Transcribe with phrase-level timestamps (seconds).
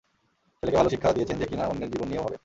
[0.63, 2.37] ছেলেকে ভালো শিক্ষা দিয়েছেন যে কি না অন্যের জীবন নিয়েও ভাবে।